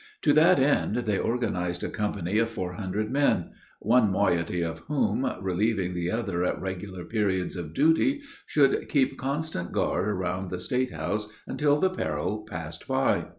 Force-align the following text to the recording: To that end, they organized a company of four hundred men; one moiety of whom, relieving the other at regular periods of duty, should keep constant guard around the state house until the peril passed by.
To 0.23 0.33
that 0.33 0.57
end, 0.57 0.95
they 0.95 1.19
organized 1.19 1.83
a 1.83 1.87
company 1.89 2.39
of 2.39 2.49
four 2.49 2.73
hundred 2.73 3.11
men; 3.11 3.51
one 3.79 4.11
moiety 4.11 4.61
of 4.63 4.79
whom, 4.87 5.31
relieving 5.39 5.93
the 5.93 6.09
other 6.09 6.43
at 6.43 6.59
regular 6.59 7.05
periods 7.05 7.55
of 7.55 7.75
duty, 7.75 8.21
should 8.47 8.89
keep 8.89 9.19
constant 9.19 9.71
guard 9.71 10.07
around 10.07 10.49
the 10.49 10.59
state 10.59 10.89
house 10.89 11.27
until 11.45 11.77
the 11.79 11.91
peril 11.91 12.47
passed 12.49 12.87
by. 12.87 13.25